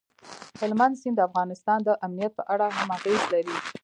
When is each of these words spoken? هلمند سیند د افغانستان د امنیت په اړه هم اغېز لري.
هلمند 0.61 0.99
سیند 1.01 1.15
د 1.17 1.25
افغانستان 1.29 1.79
د 1.83 1.89
امنیت 2.05 2.31
په 2.39 2.43
اړه 2.53 2.67
هم 2.77 2.89
اغېز 2.97 3.21
لري. 3.33 3.55